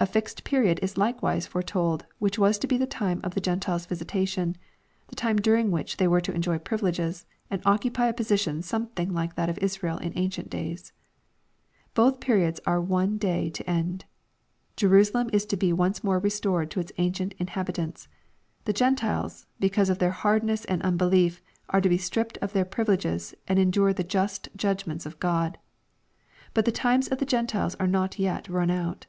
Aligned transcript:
Afixedperiod 0.00 0.80
is 0.82 0.96
likewise 0.98 1.46
foretold 1.46 2.04
which 2.18 2.36
was 2.36 2.58
to 2.58 2.66
be 2.66 2.76
the 2.76 2.84
time 2.84 3.20
of 3.22 3.34
the 3.34 3.40
Gentiles' 3.40 3.86
visitation, 3.86 4.56
the 5.06 5.14
time 5.14 5.36
during 5.36 5.70
which 5.70 5.98
they 5.98 6.08
were 6.08 6.20
to 6.20 6.32
enjoy 6.34 6.58
privileges, 6.58 7.26
and 7.48 7.62
occupy 7.64 8.08
a 8.08 8.12
position 8.12 8.60
something 8.60 9.14
like 9.14 9.36
that 9.36 9.48
of 9.48 9.58
Israel 9.58 9.98
in 9.98 10.12
ancient 10.16 10.50
days.— 10.50 10.92
Both 11.94 12.18
periods 12.18 12.58
are 12.66 12.80
one 12.80 13.18
day 13.18 13.50
to 13.50 13.70
end. 13.70 14.04
Jerusalem 14.74 15.30
is 15.32 15.46
to 15.46 15.56
be 15.56 15.72
once 15.72 16.02
more 16.02 16.18
restored 16.18 16.68
to 16.72 16.80
its 16.80 16.90
ancient 16.98 17.32
inhabitants. 17.38 18.08
The 18.64 18.72
Gentiles, 18.72 19.46
because 19.60 19.88
of 19.88 20.00
their 20.00 20.10
hardness 20.10 20.64
and 20.64 20.82
unbelief, 20.82 21.40
are 21.68 21.80
to 21.80 21.88
be 21.88 21.98
stript 21.98 22.36
of 22.38 22.52
their 22.52 22.64
privileges 22.64 23.32
and 23.46 23.60
endure 23.60 23.92
the 23.92 24.02
just 24.02 24.48
judgments 24.56 25.06
of 25.06 25.20
God. 25.20 25.56
But 26.52 26.64
the 26.64 26.72
times 26.72 27.06
of 27.06 27.18
the 27.18 27.24
Gentiles 27.24 27.76
are 27.76 27.86
not 27.86 28.18
yet 28.18 28.48
run 28.48 28.68
out. 28.68 29.06